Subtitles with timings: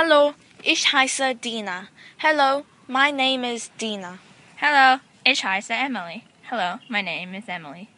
[0.00, 1.88] Hallo, ich heiße Dina.
[2.18, 4.20] Hello, my name is Dina.
[4.54, 6.22] Hello, ich heiße Emily.
[6.48, 7.88] Hello, my name is Emily.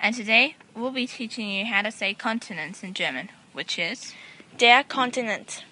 [0.00, 4.14] And today we'll be teaching you how to say continents in German, which is
[4.56, 5.64] Der Kontinent.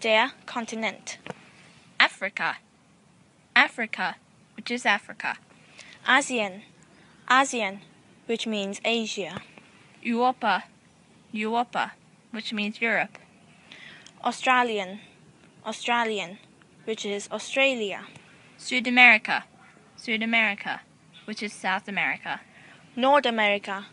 [0.00, 1.18] Der Kontinent.
[2.00, 2.56] Afrika.
[3.54, 4.16] Afrika,
[4.56, 5.36] which is Africa.
[6.04, 6.62] Asien.
[7.30, 7.78] Asien,
[8.26, 9.40] which means Asia.
[10.04, 10.64] Europa.
[11.32, 11.92] Europa,
[12.32, 13.18] which means Europe.
[14.26, 14.98] Australien.
[15.64, 16.38] Australien,
[16.84, 18.08] which is Australia.
[18.56, 19.44] South America.
[19.94, 20.80] South America,
[21.26, 22.40] which is South America.
[22.96, 23.86] North America.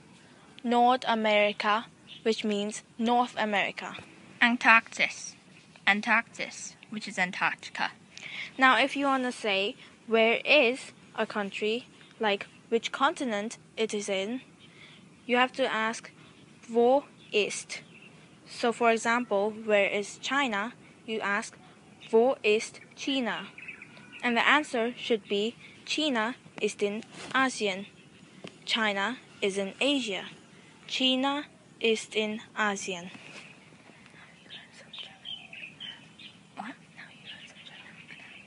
[0.64, 1.86] North America,
[2.24, 3.96] which means North America.
[4.42, 5.14] Antarctic.
[5.86, 6.54] Antarctic,
[6.90, 7.92] which is Antarctica.
[8.58, 9.76] Now, if you want to say
[10.08, 11.86] where is a country,
[12.20, 14.42] like which continent it is in,
[15.28, 16.10] you have to ask
[16.68, 17.84] wo ist.
[18.46, 20.74] So, for example, where is China?
[21.06, 21.58] You ask
[22.12, 23.48] wo ist China?
[24.22, 25.56] And the answer should be
[25.86, 27.88] China ist in Asien.
[28.66, 30.26] China is in Asia.
[30.88, 31.46] China
[31.82, 33.10] ist in Asien.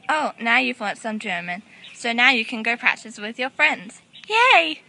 [0.08, 4.02] Oh, now you've learnt some German, so now you can go practice with your friends.
[4.28, 4.82] Yay!